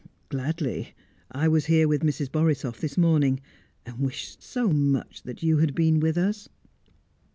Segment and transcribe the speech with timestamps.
[0.29, 0.95] "Gladly!
[1.31, 2.31] I was here with Mrs.
[2.31, 3.39] Borisoff this morning,
[3.85, 6.49] and wished so much you had been with us."